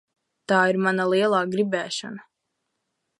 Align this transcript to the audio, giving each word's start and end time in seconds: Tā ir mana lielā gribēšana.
Tā 0.51 0.61
ir 0.71 0.79
mana 0.85 1.05
lielā 1.11 1.43
gribēšana. 1.53 2.25